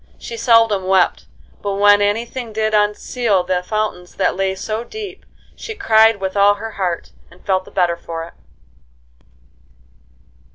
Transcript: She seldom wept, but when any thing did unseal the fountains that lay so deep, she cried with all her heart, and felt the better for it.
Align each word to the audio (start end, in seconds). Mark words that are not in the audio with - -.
She 0.17 0.35
seldom 0.35 0.87
wept, 0.87 1.27
but 1.61 1.75
when 1.75 2.01
any 2.01 2.25
thing 2.25 2.53
did 2.53 2.73
unseal 2.73 3.43
the 3.43 3.61
fountains 3.61 4.15
that 4.15 4.35
lay 4.35 4.55
so 4.55 4.83
deep, 4.83 5.27
she 5.55 5.75
cried 5.75 6.19
with 6.19 6.35
all 6.35 6.55
her 6.55 6.71
heart, 6.71 7.11
and 7.29 7.45
felt 7.45 7.65
the 7.65 7.69
better 7.71 7.97
for 7.97 8.23
it. 8.23 8.33